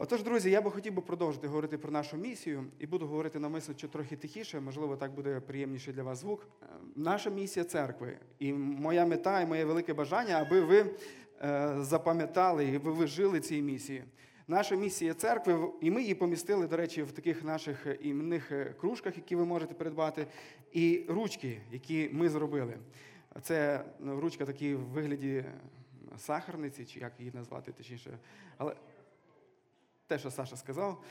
[0.00, 3.74] Отож, друзі, я би хотів би продовжити говорити про нашу місію і буду говорити намисно
[3.74, 6.46] чи трохи тихіше, можливо, так буде приємніше для вас звук.
[6.62, 10.94] Е, Наша місія церкви і моя мета, і моє велике бажання, аби ви
[11.42, 14.04] е, запам'ятали і ви жили цій місії.
[14.48, 19.16] Наша місія церкви, і ми її помістили, до речі, в таких наших іменних е, кружках,
[19.16, 20.26] які ви можете придбати,
[20.72, 22.78] і ручки, які ми зробили.
[23.42, 25.44] Це ну, ручка такі в вигляді
[26.18, 28.18] сахарниці, чи як її назвати, точніше.
[28.56, 28.74] Але
[30.08, 31.02] те, що Саша сказав.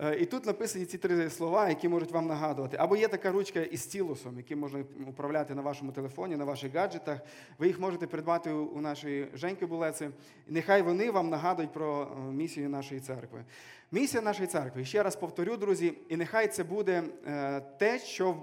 [0.00, 2.76] Е, І тут написані ці три слова, які можуть вам нагадувати.
[2.80, 7.20] Або є така ручка із стілусом, який можна управляти на вашому телефоні, на ваших гаджетах.
[7.58, 10.10] Ви їх можете придбати у нашої Женьки Булеці.
[10.48, 13.44] Нехай вони вам нагадують про е, місію нашої церкви.
[13.92, 18.36] Місія нашої церкви, ще раз повторю, друзі, і нехай це буде е, те, що,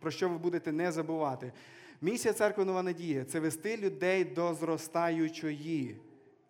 [0.00, 1.52] про що ви будете не забувати.
[2.00, 5.96] Місія церкви Нова Надія це вести людей до зростаючої.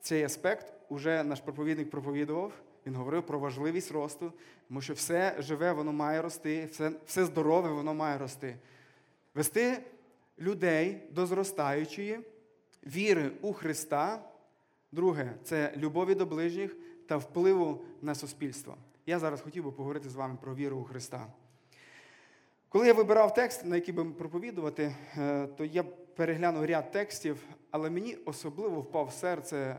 [0.01, 2.52] Цей аспект уже наш проповідник проповідував.
[2.87, 4.33] Він говорив про важливість росту,
[4.69, 8.57] тому що все живе, воно має рости, все, все здорове, воно має рости.
[9.35, 9.83] Вести
[10.38, 12.21] людей до зростаючої
[12.87, 14.25] віри у Христа.
[14.93, 18.77] Друге це любові до ближніх та впливу на суспільство.
[19.07, 21.27] Я зараз хотів би поговорити з вами про віру у Христа.
[22.69, 25.82] Коли я вибирав текст, на який би проповідувати, е, то я
[26.16, 29.77] переглянув ряд текстів, але мені особливо впав в серце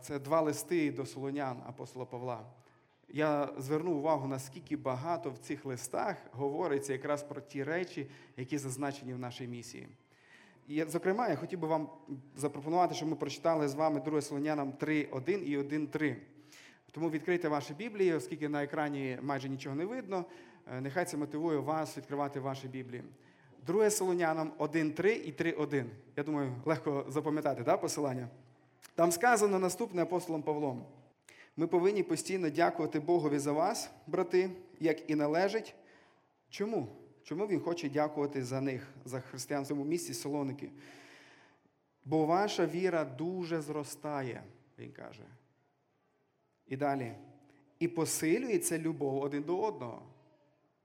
[0.00, 2.46] це два листи до Солонян апостола Павла.
[3.08, 9.14] Я звернув увагу, наскільки багато в цих листах говориться якраз про ті речі, які зазначені
[9.14, 9.88] в нашій місії.
[10.68, 11.88] І, зокрема, я хотів би вам
[12.36, 16.16] запропонувати, щоб ми прочитали з вами 2 Солонянам 3.1 і 1.3.
[16.92, 20.24] Тому відкрийте ваші Біблії, оскільки на екрані майже нічого не видно.
[20.72, 23.02] Е, Нехай це мотивує вас відкривати ваші Біблії.
[23.66, 25.84] 2 Солонянам 1.3 і 3.1.
[26.16, 28.28] Я думаю, легко запам'ятати да, посилання.
[28.94, 30.86] Там сказано наступне апостолом Павлом.
[31.56, 35.74] Ми повинні постійно дякувати Богові за вас, брати, як і належить.
[36.48, 36.88] Чому?
[37.22, 40.70] Чому він хоче дякувати за них, за християн в цьому місці Солоники?
[42.04, 44.42] Бо ваша віра дуже зростає,
[44.78, 45.24] він каже.
[46.66, 47.14] І далі.
[47.78, 50.02] І посилюється любов один до одного.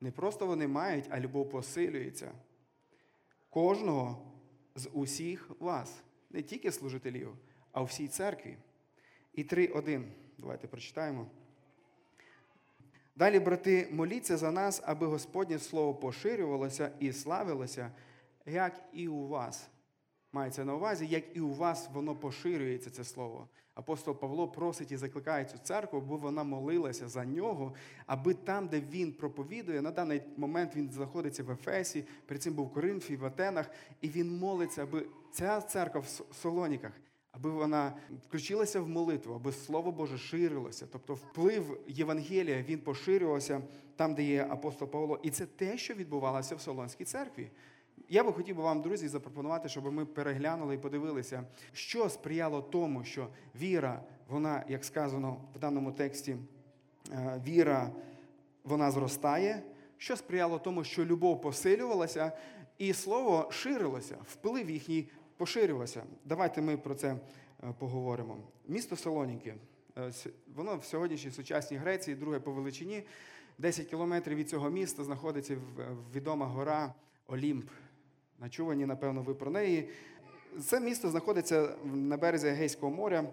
[0.01, 2.31] Не просто вони мають, а любов посилюється.
[3.49, 4.31] Кожного
[4.75, 7.35] з усіх вас, не тільки служителів,
[7.71, 8.57] а у всій церкві.
[9.33, 10.03] І 3.1.
[10.37, 11.27] Давайте прочитаємо.
[13.15, 17.91] Далі, брати, моліться за нас, аби Господнє Слово поширювалося і славилося,
[18.45, 19.69] як і у вас.
[20.31, 23.47] Мається на увазі, як і у вас воно поширюється, це слово.
[23.79, 27.73] Апостол Павло просить і закликає цю церкву, аби вона молилася за нього,
[28.05, 32.67] аби там, де він проповідує, на даний момент він знаходиться в Ефесі, перед цим був
[32.67, 33.69] в Коринфі, в Атенах,
[34.01, 36.91] і він молиться, аби ця церква в Солоніках,
[37.31, 37.93] аби вона
[38.27, 40.87] включилася в молитву, аби Слово Боже ширилося.
[40.91, 43.61] Тобто вплив Євангелія він поширювався
[43.95, 45.19] там, де є апостол Павло.
[45.23, 47.51] І це те, що відбувалося в Солонській церкві.
[48.09, 53.03] Я би хотів би вам, друзі, запропонувати, щоб ми переглянули і подивилися, що сприяло тому,
[53.03, 56.37] що віра, вона, як сказано в даному тексті,
[57.11, 57.91] е, віра,
[58.63, 59.63] вона зростає.
[59.97, 62.31] Що сприяло тому, що любов посилювалася,
[62.77, 66.03] і слово ширилося, вплив їхній поширювався.
[66.25, 67.17] Давайте ми про це е,
[67.79, 68.37] поговоримо.
[68.67, 69.55] Місто Солоніки,
[69.97, 70.11] е,
[70.55, 73.03] воно в сьогоднішній сучасній Греції, друге по величині.
[73.57, 75.57] 10 кілометрів від цього міста знаходиться
[76.15, 76.93] відома гора
[77.27, 77.69] Олімп.
[78.39, 79.89] Начувані, напевно, ви про неї.
[80.61, 83.29] Це місто знаходиться на березі Егейського моря,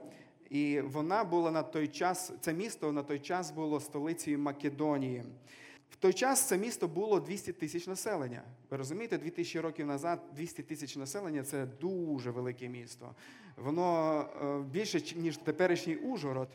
[0.50, 5.24] і вона була на той час, це місто на той час було столицею Македонії.
[5.90, 8.42] В той час це місто було 200 тисяч населення.
[8.70, 13.14] Ви розумієте, 2000 років назад 200 тисяч населення це дуже велике місто.
[13.56, 16.48] Воно е, більше, ніж теперішній Ужгород.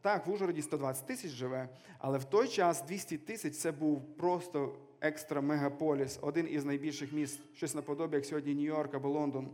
[0.00, 1.68] Так, в Ужгороді 120 тисяч живе,
[1.98, 7.40] але в той час 200 тисяч це був просто екстра мегаполіс, один із найбільших міст,
[7.54, 9.50] щось наподобі, як сьогодні Нью-Йорк або Лондон,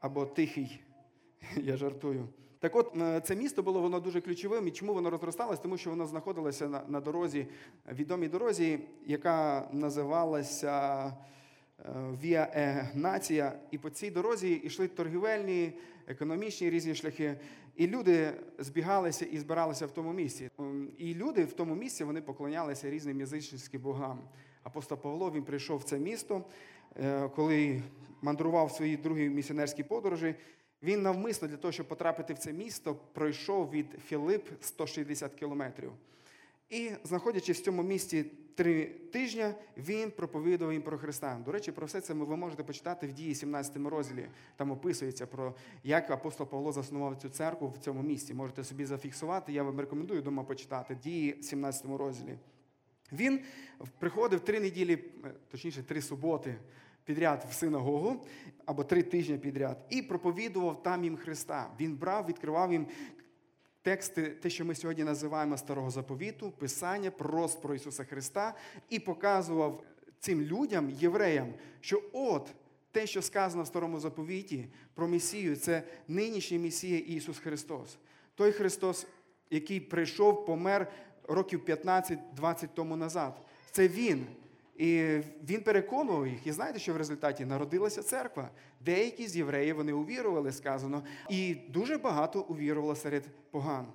[0.00, 0.80] або Тихий.
[1.56, 2.28] Я жартую.
[2.60, 2.94] Так от,
[3.24, 4.68] це місто було воно дуже ключовим.
[4.68, 5.58] І чому воно розросталось?
[5.58, 7.46] Тому що воно знаходилося на, на дорозі,
[7.92, 11.12] відомій дорозі, яка називалася
[12.22, 13.52] Віа Егнація.
[13.70, 15.72] І по цій дорозі йшли торгівельні,
[16.06, 17.40] економічні різні шляхи.
[17.76, 20.50] І люди збігалися і збиралися в тому місці.
[20.98, 24.20] І люди в тому місці вони поклонялися різним язичницьким богам.
[24.62, 26.44] Апостол Павло він прийшов в це місто,
[27.36, 27.82] коли
[28.22, 30.34] мандрував в своїй другій місіонерській подорожі.
[30.82, 35.92] Він навмисно для того, щоб потрапити в це місто, пройшов від Філип 160 кілометрів.
[36.70, 38.24] І, знаходячись в цьому місці
[38.54, 39.44] три тижні,
[39.76, 41.40] він проповідував їм про Христа.
[41.44, 44.26] До речі, про все це ви можете почитати в дії 17 розділі.
[44.56, 45.54] Там описується про
[45.84, 48.34] як апостол Павло заснував цю церкву в цьому місці.
[48.34, 49.52] Можете собі зафіксувати.
[49.52, 52.38] Я вам рекомендую дома почитати дії 17 розділі.
[53.12, 53.40] Він
[53.98, 56.56] приходив три неділі, е, точніше, три суботи
[57.04, 58.26] підряд в синагогу
[58.66, 61.70] або три тижні підряд і проповідував там їм Христа.
[61.80, 62.86] Він брав, відкривав їм
[63.82, 68.54] тексти, те, що ми сьогодні називаємо старого заповіту, писання, пророст про Ісуса Христа,
[68.88, 69.82] і показував
[70.18, 72.54] цим людям, євреям, що от
[72.92, 77.98] те, що сказано в старому заповіті про Месію, це нинішній Месія Ісус Христос.
[78.34, 79.06] Той Христос,
[79.50, 80.92] який прийшов, помер
[81.28, 83.40] років 15-20 тому назад.
[83.70, 84.26] Це Він.
[84.80, 86.46] І він переконував їх.
[86.46, 88.50] І знаєте, що в результаті народилася церква.
[88.84, 93.86] Деякі з євреїв вони увірували, сказано, і дуже багато увірувало серед поган.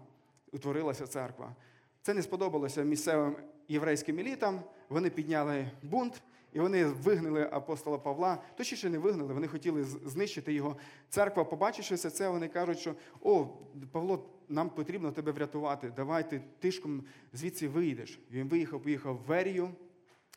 [0.51, 1.55] Утворилася церква.
[2.01, 3.35] Це не сподобалося місцевим
[3.67, 4.59] єврейським елітам.
[4.89, 6.21] Вони підняли бунт.
[6.53, 10.77] І вони вигнали апостола Павла, точніше не вигнали, вони хотіли знищити його.
[11.09, 13.47] Церква, побачивши це, вони кажуть, що о,
[13.91, 15.91] Павло, нам потрібно тебе врятувати.
[15.95, 17.03] Давай ти тишком
[17.33, 18.19] звідси вийдеш.
[18.31, 19.69] Він виїхав, поїхав в Верію,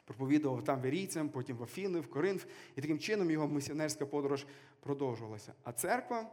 [0.09, 2.45] проповідував там верійцям, потім в Афіни, в Коринф.
[2.77, 4.47] І таким чином його місіонерська подорож
[4.81, 5.53] продовжувалася.
[5.65, 6.27] А церква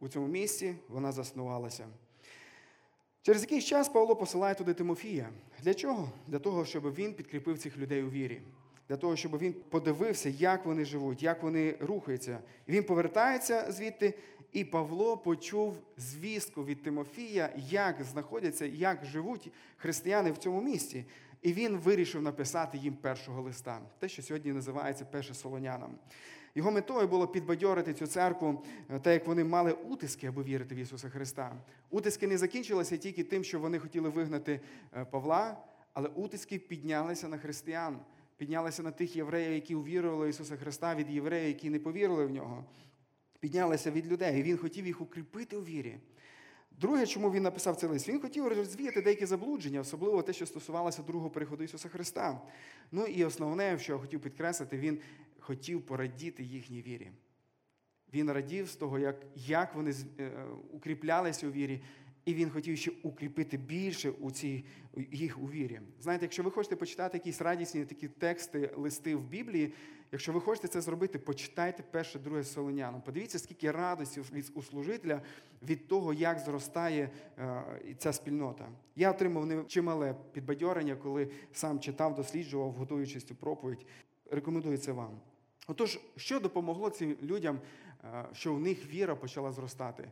[0.00, 1.86] у цьому місці вона заснувалася.
[3.22, 5.28] Через якийсь час Павло посилає туди Тимофія.
[5.62, 6.12] Для чого?
[6.26, 8.40] Для того, щоб він підкріпив цих людей у вірі.
[8.88, 12.38] Для того, щоб він подивився, як вони живуть, як вони рухаються.
[12.66, 14.14] І він повертається звідти,
[14.52, 21.04] і Павло почув звістку від Тимофія, як знаходяться, як живуть християни в цьому місті.
[21.44, 25.98] І він вирішив написати їм першого листа, те, що сьогодні називається перше Солонянам.
[26.54, 30.78] Його метою було підбадьорити цю церкву, е, так як вони мали утиски, аби вірити в
[30.78, 31.56] Ісуса Христа.
[31.90, 34.60] Утиски не закінчилися тільки тим, що вони хотіли вигнати
[34.96, 35.56] е, Павла,
[35.92, 37.98] але утиски піднялися на християн,
[38.36, 42.30] піднялися на тих євреїв, які увірували в Ісуса Христа, від євреїв, які не повірили в
[42.30, 42.64] нього.
[43.40, 44.40] Піднялися від людей.
[44.40, 45.98] І він хотів їх укріпити у вірі.
[46.80, 48.08] Друге, чому він написав цей лист?
[48.08, 52.40] Він хотів розвіяти деякі заблудження, особливо те, що стосувалося другого приходу Ісуса Христа.
[52.92, 54.98] Ну і основне, що я хотів підкреслити, він
[55.40, 57.10] хотів порадіти їхній вірі.
[58.14, 60.32] Він радів з того, як як вони е,
[60.70, 61.82] укріплялися у вірі,
[62.24, 64.64] і він хотів ще укріпити більше у цій,
[65.12, 65.80] їх у вірі.
[66.00, 69.72] Знаєте, якщо ви хочете почитати якісь радісні такі тексти, листи в Біблії,
[70.12, 73.02] якщо ви хочете це зробити, почитайте перше, друге Солоняну.
[73.04, 74.22] Подивіться, скільки радості
[74.54, 75.22] у служителя
[75.62, 77.62] від того, як зростає е,
[77.98, 78.68] ця спільнота.
[78.96, 83.86] Я отримав чимале підбадьорення, коли сам читав, досліджував, готуючись цю проповідь.
[84.30, 85.20] Рекомендую це вам.
[85.66, 87.60] Отож, що допомогло цим людям,
[88.04, 90.10] е, що в них віра почала зростати?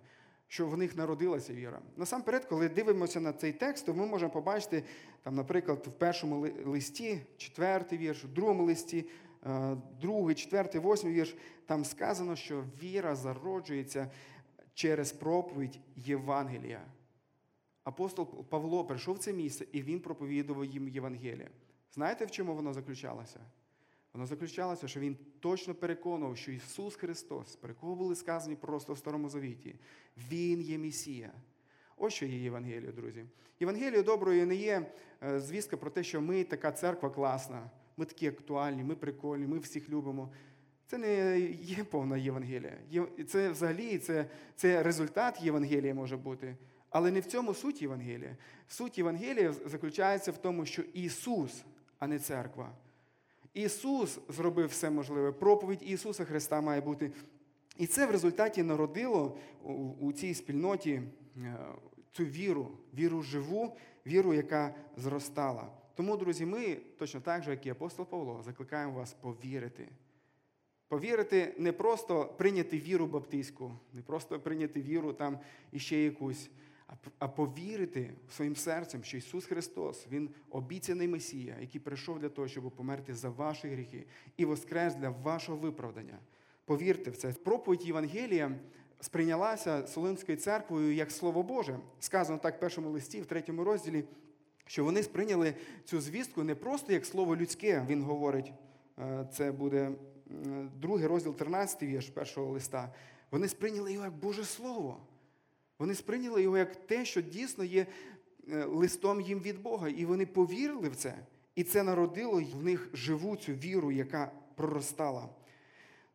[0.52, 1.80] Що в них народилася віра.
[1.96, 4.84] Насамперед, коли дивимося на цей текст, то ми можемо побачити,
[5.22, 9.06] там, наприклад, в першому листі, четвертий вірш, в другому листі,
[9.46, 14.10] е, другий, четвертий, восьмий вірш, там сказано, що віра зароджується
[14.74, 16.80] через проповідь Євангелія.
[17.84, 21.50] Апостол Павло прийшов в це місце і він проповідував їм Євангелія.
[21.92, 23.40] Знаєте, в чому воно заключалося?
[24.12, 28.98] Воно заключалося, що він точно переконував, що Ісус Христос, про якого були сказані просто в
[28.98, 29.74] Старому Завіті,
[30.30, 31.32] Він є Месія.
[31.96, 33.24] Ось що є Євангеліє, друзі.
[33.60, 34.86] Євангеліє доброю не є
[35.22, 39.58] е, звістка про те, що ми така церква класна, ми такі актуальні, ми прикольні, ми
[39.58, 40.32] всіх любимо.
[40.86, 42.78] Це не є повна Євангелія.
[43.28, 44.26] Це взагалі це,
[44.56, 46.56] це результат Євангелія може бути.
[46.90, 48.36] Але не в цьому суть Євангелія.
[48.68, 51.64] Суть Євангелія заключається в тому, що Ісус,
[51.98, 52.72] а не церква.
[53.54, 55.32] Ісус зробив все можливе.
[55.32, 57.12] Проповідь Ісуса Христа має бути.
[57.76, 59.36] І це в результаті народило
[60.00, 61.02] у цій спільноті
[61.36, 61.56] е,
[62.12, 65.70] цю віру, віру живу, віру, яка зростала.
[65.94, 69.88] Тому, друзі, ми точно так же, як і апостол Павло, закликаємо вас повірити.
[70.88, 75.38] Повірити не просто прийняти віру баптистську, не просто прийняти віру там
[75.72, 76.50] іще якусь
[77.18, 82.70] а повірити своїм серцем, що Ісус Христос, Він обіцяний Месія, який прийшов для того, щоб
[82.70, 84.06] померти за ваші гріхи
[84.36, 86.18] і воскрес для вашого виправдання.
[86.64, 87.32] Повірте в це.
[87.32, 88.58] Проповідь Євангелія
[89.00, 91.78] сприйнялася Солонською церквою як Слово Боже.
[92.00, 94.04] Сказано так в першому листі, в третьому розділі,
[94.66, 98.52] що вони сприйняли цю звістку не просто як слово людське, він говорить,
[98.98, 99.92] е, це буде
[100.76, 102.92] другий розділ 13 вірш першого листа.
[103.30, 105.00] Вони сприйняли його як Боже Слово.
[105.82, 107.86] Вони сприйняли його як те, що дійсно є
[108.48, 109.88] е, листом їм від Бога.
[109.88, 111.14] І вони повірили в це.
[111.54, 115.28] І це народило в них живу цю віру, яка проростала.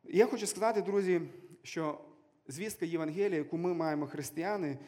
[0.04, 1.20] Я хочу сказати, друзі,
[1.62, 2.00] що
[2.46, 4.78] звістка Євангелія, яку ми маємо християни,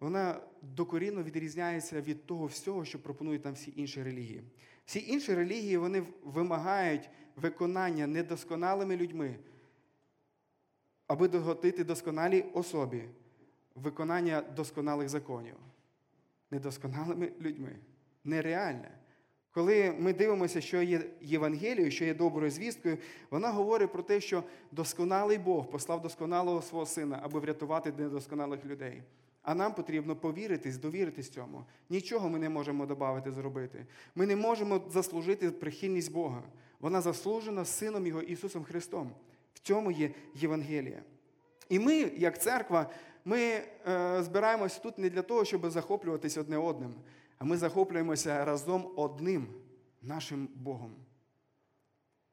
[0.00, 4.42] вона докорінно відрізняється від того всього, що пропонують нам всі інші релігії.
[4.84, 9.36] Всі інші релігії вони вимагають виконання недосконалими людьми,
[11.06, 13.04] аби доготити досконалій особі,
[13.74, 15.54] виконання досконалих законів.
[16.50, 17.76] Недосконалими людьми.
[18.24, 18.90] Нереальне.
[19.52, 22.98] Коли ми дивимося, що є Євангелією, що є доброю звісткою,
[23.30, 29.02] вона говорить про те, що досконалий Бог послав досконалого свого сина, аби врятувати недосконалих людей.
[29.42, 31.64] А нам потрібно повіритись, довіритись цьому.
[31.90, 33.86] Нічого ми не можемо додати, зробити.
[34.14, 36.42] Ми не можемо заслужити прихильність Бога.
[36.80, 39.10] Вона заслужена Сином Його Ісусом Христом.
[39.54, 41.02] В цьому є Євангелія.
[41.68, 42.90] І ми, як церква,
[43.24, 46.94] ми е, збираємось тут не для того, щоб захоплюватись одне одним,
[47.38, 49.46] а ми захоплюємося разом одним
[50.02, 50.96] нашим Богом.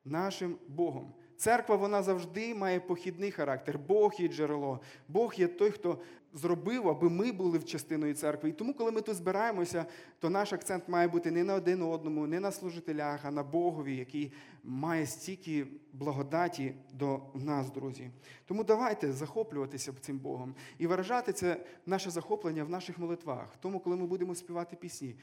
[0.06, 1.14] Нашим Богом.
[1.38, 3.80] Церква вона завжди має похідний характер.
[3.88, 4.80] Бог є джерело.
[5.08, 6.00] Бог є той, хто
[6.34, 8.50] зробив, аби ми були в частиною церкви.
[8.50, 9.86] І тому, коли ми тут збираємося,
[10.20, 13.96] то наш акцент має бути не на один одному, не на служителях, а на Богові,
[13.96, 18.10] який має стільки благодаті до нас, друзі.
[18.46, 23.80] Тому давайте захоплюватися цим Богом і виражати це наше захоплення в наших молитвах, в тому,
[23.80, 25.16] коли ми будемо співати пісні.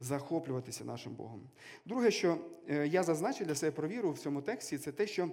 [0.00, 1.40] Захоплюватися нашим Богом.
[1.84, 2.38] Друге, що
[2.68, 5.30] е, я зазначив для себе про віру в цьому тексті, це те, що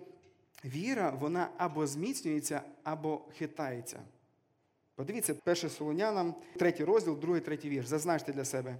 [0.65, 3.99] віра вона або зміцнюється, або хитається.
[4.95, 7.87] Подивіться, перше Солонянам, третій розділ, другий, третій вірш.
[7.87, 8.77] Зазначте для себе.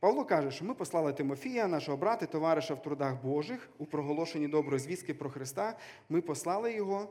[0.00, 4.80] Павло каже, що ми послали Тимофія, нашого брата, товариша в трудах Божих, у проголошенні доброї
[4.80, 5.76] звістки про Христа.
[6.08, 7.08] Ми послали його,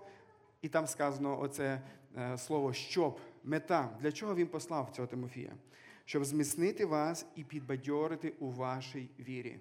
[0.61, 1.81] і там сказано оце
[2.17, 3.89] е, слово щоб, мета.
[4.01, 5.53] Для чого він послав цього Тимофія?
[6.07, 9.59] Щоб зміцнити вас і підбадьорити у вашій вірі.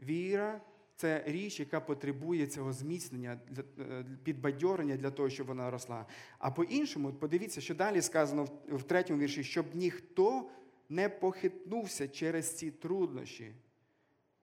[0.00, 0.60] Віра
[0.96, 3.40] це річ, яка потребує цього зміцнення,
[3.78, 6.06] е, підбадьорення для того, щоб вона росла.
[6.38, 10.50] А по-іншому, подивіться, що далі сказано в третьому вірші, щоб ніхто
[10.88, 13.52] не похитнувся через ці труднощі.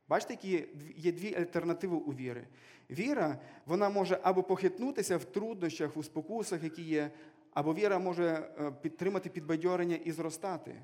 [0.07, 2.47] Бачите, які є дві альтернативи у віри.
[2.89, 7.11] Віра, вона може або похитнутися в труднощах, у спокусах, які є,
[7.53, 10.75] або віра може е, підтримати підбадьорення і зростати.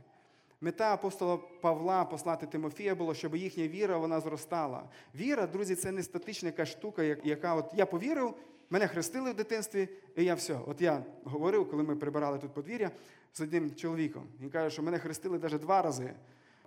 [0.61, 4.83] Мета апостола Павла послати Тимофія було, щоб їхня віра вона зростала.
[5.15, 8.33] Віра, друзі, це не статична яка штука, яка от я повірив,
[8.69, 10.59] мене хрестили в дитинстві, і я все.
[10.67, 12.91] От я говорив, коли ми прибирали тут подвір'я
[13.33, 14.27] з одним чоловіком.
[14.41, 16.13] Він каже, що мене хрестили навіть два рази.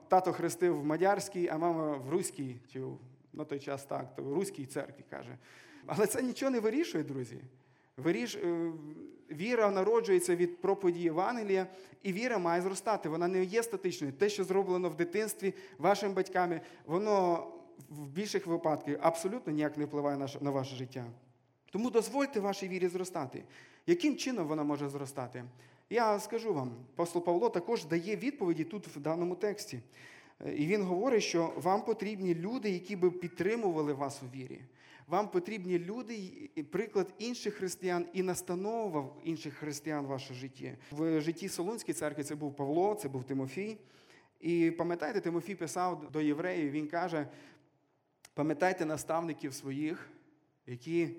[0.08, 2.82] Тато хрестив в Мадярській, а мама в Руській, чи
[3.32, 5.38] на той час так, то в Руській церкві каже.
[5.86, 7.38] Але це нічого не вирішує, друзі.
[8.02, 8.36] Виріш...
[8.36, 8.72] Е,
[9.32, 11.66] віра народжується від проповіді Євангелія,
[12.02, 13.08] і віра має зростати.
[13.08, 14.12] Вона не є статичною.
[14.12, 17.46] Те, що зроблено в дитинстві вашими батьками, воно
[17.88, 21.04] в більших випадках абсолютно ніяк не впливає на ваше життя.
[21.70, 23.44] Тому дозвольте вашій вірі зростати.
[23.86, 25.44] Яким чином вона може зростати?
[25.90, 29.80] Я скажу вам, апостол Павло також дає відповіді тут в даному тексті.
[30.46, 34.60] Е, і він говорить, що вам потрібні люди, які би підтримували вас у вірі.
[35.12, 40.76] Вам потрібні люди, приклад інших християн і настанова інших християн в вашому житті.
[40.90, 43.78] В житті Солунської церкви це був Павло, це був Тимофій.
[44.40, 47.28] І пам'ятаєте, Тимофій писав до євреїв, він каже:
[48.34, 50.10] пам'ятайте наставників своїх,
[50.66, 51.16] які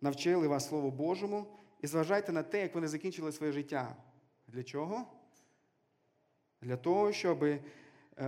[0.00, 1.46] навчили вас Слову Божому,
[1.82, 3.96] і зважайте на те, як вони закінчили своє життя.
[4.48, 5.06] Для чого?
[6.62, 7.60] Для того, щоб е,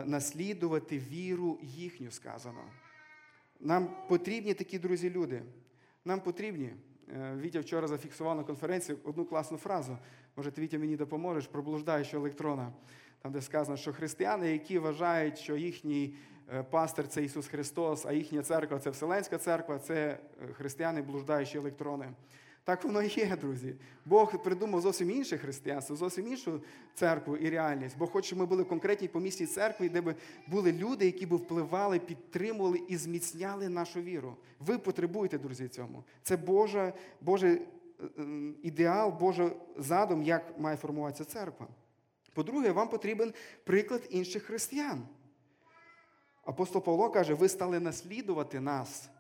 [0.05, 2.65] наслідувати віру їхню сказано.
[3.61, 5.43] Нам потрібні такі друзі люди.
[6.05, 6.73] Нам потрібні.
[7.09, 9.99] Е, Вітя вчора зафіксував на конференції одну класну фразу.
[10.37, 12.73] Може, ти Вітя мені допоможеш, блуждаючого електрона.
[13.23, 16.15] Там, де сказано, що християни, які вважають, що їхній
[16.55, 20.19] е, пастир це Ісус Христос, а їхня церква це Вселенська церква, це
[20.53, 22.13] християни, блуждаючі електрони.
[22.67, 23.75] Так воно і є, друзі.
[24.05, 26.61] Бог придумав зовсім інше християнство, зовсім іншу
[26.95, 27.99] церкву і реальність.
[27.99, 30.15] Бог хоче, щоб ми були в конкретній помісній церкві, де б
[30.47, 34.37] були люди, які б впливали, підтримували і зміцняли нашу віру.
[34.59, 36.05] Ви потребуєте, друзі, цьому.
[36.23, 37.63] Це Божа, Божий е,
[38.19, 38.25] е,
[38.63, 41.67] ідеал, Божий задум, як має формуватися церква.
[42.35, 45.03] По-друге, вам потрібен приклад інших християн.
[46.45, 49.11] Апостол Павло каже, ви стали наслідувати нас.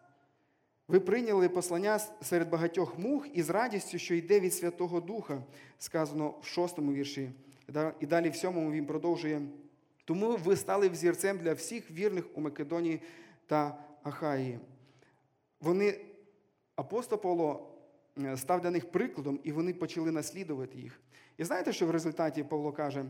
[0.88, 5.43] Ви прийняли послання серед багатьох мух із радістю, що йде від Святого Духа,
[5.78, 7.31] сказано в шостому вірші.
[8.00, 9.43] І далі в сьомому він продовжує.
[10.05, 13.00] Тому ви стали взірцем для всіх вірних у Македонії
[13.47, 14.59] та Ахаї.
[15.61, 15.99] Вони,
[16.76, 17.69] апостол Павло
[18.19, 21.00] е, став для них прикладом, і вони почали наслідувати їх.
[21.38, 23.05] І знаєте, що в результаті Павло каже?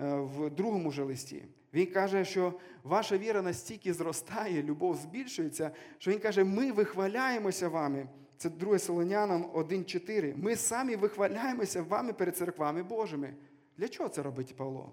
[0.00, 1.44] Е, в другому же листі.
[1.74, 8.08] Він каже, що ваша віра настільки зростає, любов збільшується, що він каже, ми вихваляємося вами.
[8.36, 10.34] Це 2 Солонянам 1,4.
[10.36, 13.34] Ми самі вихваляємося вами перед церквами Божими.
[13.78, 14.92] Для чого це робить Павло?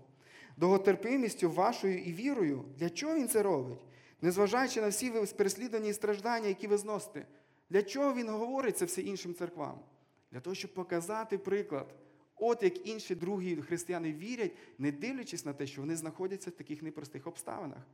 [0.57, 2.65] Довготерпимістю вашою і вірою.
[2.77, 3.79] Для чого він це робить?
[4.21, 7.25] Незважаючи на всі переслідування і страждання, які ви зносите.
[7.69, 9.79] Для чого він говорить це все іншим церквам?
[10.31, 11.95] Для того, щоб показати приклад.
[12.39, 16.81] От як інші другі християни вірять, не дивлячись на те, що вони знаходяться в таких
[16.81, 17.87] непростих обставинах.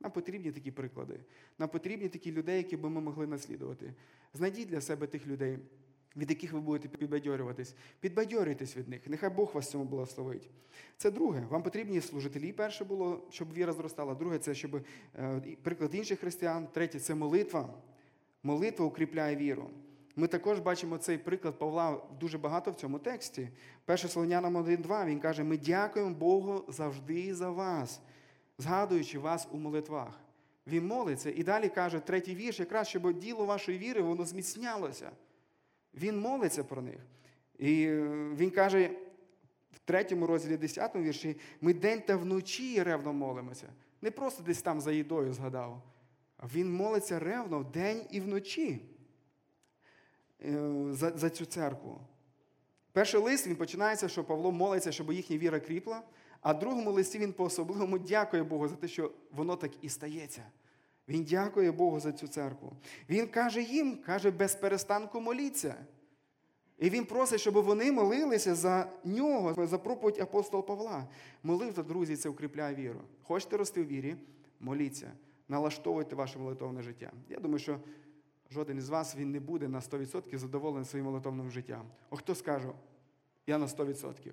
[0.00, 1.20] Нам потрібні такі приклади.
[1.58, 3.94] Нам потрібні такі людей, які би ми могли наслідувати.
[4.34, 5.58] Знайдіть для себе тих людей,
[6.16, 7.74] від яких ви будете підбадьорюватись.
[8.00, 9.00] Підбадьорюйтесь від них.
[9.06, 10.50] Нехай Бог вас цьому благословить.
[10.96, 11.46] Це друге.
[11.50, 12.52] Вам потрібні служителі.
[12.52, 14.14] Перше було, щоб віра зростала.
[14.14, 14.84] Друге, це щоб
[15.18, 16.66] е, приклад інших християн.
[16.66, 17.74] Третє це молитва.
[18.42, 19.70] Молитва укріпляє віру.
[20.16, 23.48] Ми також бачимо цей приклад Павла дуже багато в цьому тексті.
[23.84, 28.00] Перше Солонянам 1.2 він каже: ми дякуємо Богу завжди за вас,
[28.58, 30.20] згадуючи вас у молитвах.
[30.66, 35.10] Він молиться і далі каже, третій вірш, якраз щоб діло вашої віри воно зміцнялося.
[35.94, 37.00] Він молиться про них.
[37.58, 37.86] І
[38.36, 38.90] він каже
[39.72, 43.68] в третьому розділі 10 вірші: ми день та вночі ревно молимося.
[44.02, 45.82] Не просто десь там за їдою згадав,
[46.54, 48.80] він молиться ревно вдень і вночі.
[50.44, 52.00] Е, за, за цю церкву.
[52.92, 56.02] Перший лист він починається, що Павло молиться, щоб їхня віра кріпла,
[56.40, 60.42] а в другому листі він по-особливому дякує Богу за те, що воно так і стається.
[61.08, 62.72] Він дякує Богу за цю церкву.
[63.08, 65.74] Він каже їм, каже, без перестанку моліться.
[66.78, 71.06] І він просить, щоб вони молилися за нього, за проповідь апостола Павла.
[71.42, 73.00] Молитва, друзі, це укріпляє віру.
[73.22, 74.16] Хочете рости в вірі?
[74.60, 75.12] Моліться,
[75.48, 77.12] налаштовуйте ваше молитовне життя.
[77.28, 77.80] Я думаю, що
[78.54, 81.86] жоден із вас він не буде на 100% задоволений своїм молитовним життям.
[82.10, 82.68] О хто скаже,
[83.46, 84.32] я на 100%.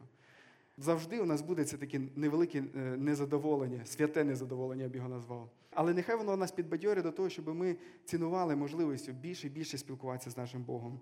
[0.78, 5.50] Завжди у нас буде це таке невелике е, незадоволення, святе незадоволення, я б його назвав.
[5.72, 7.76] Але нехай воно нас підбадьорить до того, щоб ми
[8.06, 11.00] цінували можливістю більше і більше спілкуватися з нашим Богом.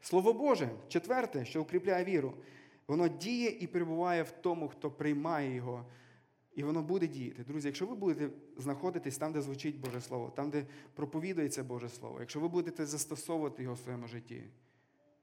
[0.00, 2.34] Слово Боже, четверте, що укріпляє віру,
[2.88, 5.84] воно діє і перебуває в тому, хто приймає його.
[6.58, 7.44] І воно буде діяти.
[7.44, 12.20] Друзі, якщо ви будете знаходитись там, де звучить Боже Слово, там, де проповідується Боже Слово,
[12.20, 14.44] якщо ви будете застосовувати його в своєму житті,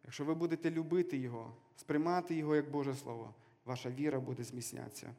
[0.04, 3.34] якщо ви будете любити Його, сприймати Його як Боже Слово,
[3.66, 5.14] ваша віра буде зміцнятися.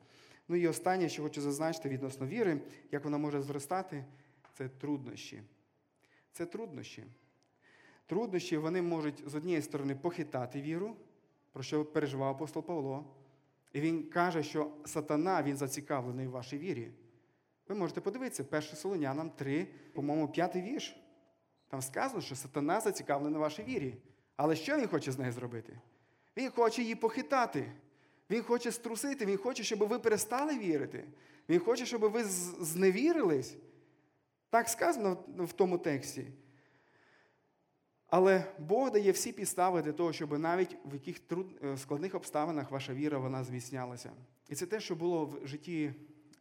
[0.49, 2.61] Ну і останнє, що хочу зазначити відносно віри,
[2.93, 4.05] як вона може зростати,
[4.55, 5.43] це труднощі.
[6.33, 7.05] Це труднощі.
[8.07, 10.97] Труднощі вони можуть з однієї сторони похитати віру,
[11.53, 13.05] про що переживав апостол Павло.
[13.77, 16.91] І він каже, що сатана він зацікавлений в вашій вірі.
[17.69, 20.97] Ви можете подивитися, 1 Солонянам 3, по-моєму, п'ятий вірш.
[21.69, 23.95] Там сказано, що сатана зацікавлений в вашій вірі.
[24.37, 25.79] Але що він хоче з нею зробити?
[26.37, 27.73] Він хоче її похитати.
[28.31, 31.05] Він хоче струсити, він хоче, щоб ви перестали вірити.
[31.49, 32.25] Він хоче, щоб ви
[32.61, 33.57] зневірились.
[34.51, 36.27] Так сказано в тому тексті.
[38.19, 41.21] Але Бог дає всі підстави для того, щоб навіть в яких.
[41.65, 44.13] Е, складних обставинах ваша віра вона зміцнялася.
[44.49, 45.93] І це те, що було в житті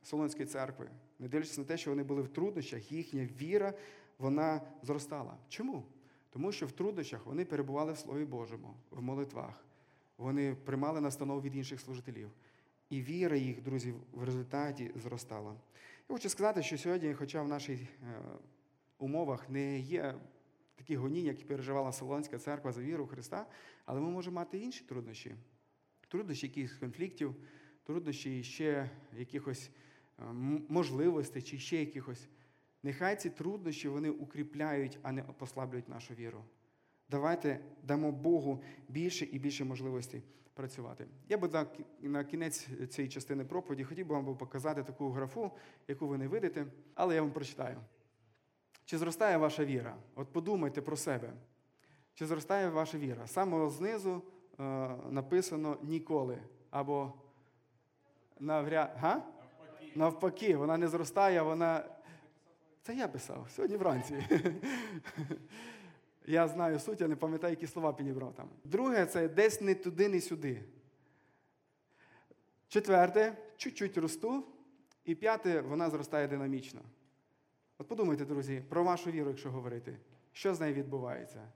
[0.03, 0.89] Солонської церкви.
[1.19, 3.73] Не дивлячись на те, що вони були в труднощах, їхня віра
[4.19, 5.37] вона зростала.
[5.49, 5.83] Чому?
[6.29, 9.65] Тому що в труднощах вони перебували в Слові Божому, в молитвах.
[10.17, 12.29] Вони приймали настанову від інших служителів.
[12.89, 15.51] І віра їх, друзі, в результаті зростала.
[16.09, 17.87] Я хочу сказати, що сьогодні, хоча в наших е,
[18.97, 20.15] умовах не є
[20.75, 23.45] такі гоніння, які переживала Солонська церква за віру Христа,
[23.85, 25.35] але ми можемо мати інші труднощі.
[26.07, 27.35] Труднощі якихось конфліктів,
[27.83, 29.69] труднощі ще якихось
[30.19, 30.23] е,
[30.69, 32.27] можливостей чи ще якихось.
[32.83, 36.43] Нехай ці труднощі вони укріпляють, а не послаблюють нашу віру.
[37.09, 41.07] Давайте дамо Богу більше і більше можливостей працювати.
[41.29, 41.65] Я би
[42.01, 45.51] на кінець цієї частини проповіді хотів би вам показати таку графу,
[45.87, 47.81] яку ви не видите, але я вам прочитаю.
[48.85, 49.95] Чи зростає ваша віра?
[50.15, 51.33] От подумайте про себе.
[52.13, 53.27] Чи зростає ваша віра?
[53.27, 54.21] Саме знизу
[54.59, 54.63] е,
[55.09, 56.37] написано ніколи.
[56.69, 57.13] Або
[58.39, 58.91] навряд.
[58.97, 59.15] Га?
[59.15, 59.91] Навпаки.
[59.95, 61.83] Навпаки, вона не зростає, вона.
[62.83, 64.15] Це я писав сьогодні вранці.
[66.27, 68.49] Я знаю суть, я не пам'ятаю, які слова підібрав там.
[68.63, 70.63] Друге, це десь не туди, не сюди.
[72.67, 74.43] Четверте, чуть-чуть росту.
[75.05, 76.81] І п'яте, вона зростає динамічно.
[77.77, 79.97] От подумайте, друзі, про вашу віру, якщо говорити,
[80.31, 81.47] що з нею відбувається?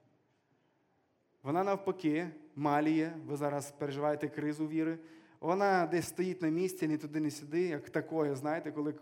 [1.44, 4.98] Вона навпаки маліє, ви зараз переживаєте кризу віри.
[5.40, 8.94] Вона десь стоїть на місці, ні туди, ні сюди, як такое, знаєте, коли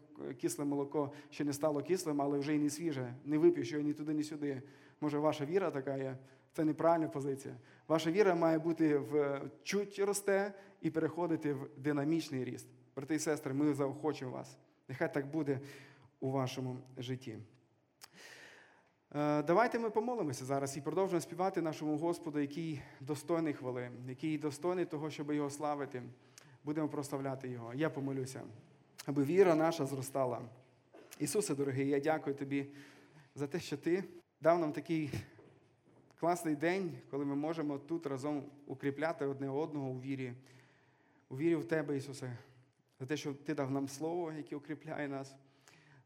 [0.41, 3.93] кисле молоко ще не стало кислим, але вже й не свіже, не вип'єш його ні
[3.93, 4.61] туди, ні сюди.
[5.01, 6.17] Може, ваша віра така є?
[6.53, 7.55] Це неправильна позиція.
[7.87, 12.67] Ваша віра має бути в чуть росте і переходити в динамічний ріст.
[12.95, 14.57] Брати і сестри, ми заохочуємо вас.
[14.87, 15.59] Нехай так буде
[16.19, 17.37] у вашому житті.
[19.15, 24.85] Е, давайте ми помолимося зараз і продовжуємо співати нашому Господу, який достойний хвали, який достойний
[24.85, 26.03] того, щоб його славити.
[26.63, 27.73] будемо прославляти Його.
[27.73, 28.41] Я помолюся,
[29.05, 30.41] аби віра наша зростала.
[31.19, 32.67] Ісусе, дорогий, я дякую тобі
[33.35, 34.03] за те, що ти
[34.41, 35.11] дав нам такий
[36.19, 40.33] класний день, коли ми можемо тут разом укріпляти одне одного у вірі,
[41.29, 42.37] у вірі в Тебе, Ісусе,
[42.99, 45.35] за те, що Ти дав нам слово, яке укріпляє нас,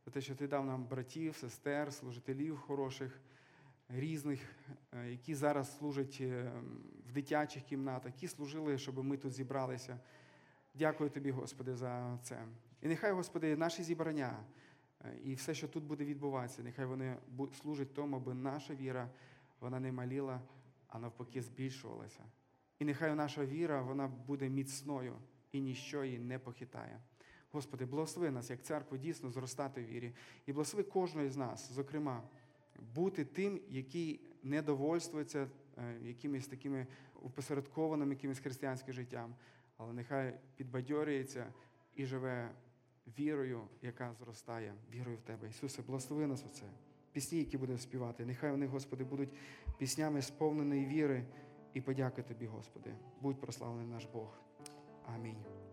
[0.06, 3.22] за те, що Ти дав нам братів, сестер, служителів хороших,
[3.90, 4.40] різних,
[4.94, 6.52] е, які зараз служать е,
[7.10, 10.00] в дитячих кімнатах, які служили, щоб ми тут зібралися.
[10.74, 12.46] Дякую тобі, Господи, за це.
[12.82, 14.44] І нехай, Господи, наші зібрання
[15.06, 17.18] е, і все, що тут буде відбуватися, нехай вони
[17.62, 19.10] служать тому, аби наша віра
[19.60, 20.42] вона не маліла,
[20.88, 22.24] а навпаки збільшувалася.
[22.80, 25.16] І нехай наша віра вона буде міцною
[25.52, 27.00] і ніщо її не похитає.
[27.52, 30.14] Господи, благослови нас, як церкву, дійсно зростати в вірі.
[30.46, 32.24] І благослови кожного з нас, зокрема,
[32.96, 36.88] бути тим, який не довольствується е, якимись такими
[37.22, 39.36] упосередкованим якимось християнським життям,
[39.78, 41.54] але нехай підбадьорюється
[41.96, 42.52] і живе
[43.20, 45.50] вірою, яка зростає, вірою в Тебе.
[45.50, 46.66] Ісусе, благослови нас оце.
[47.12, 48.26] Пісні, які будемо співати.
[48.26, 49.30] Нехай вони, Господи, будуть
[49.78, 51.26] піснями сповненої віри
[51.74, 52.96] і подяки Тобі, Господи.
[53.22, 54.40] Будь прославлений наш Бог.
[55.06, 55.71] Амінь.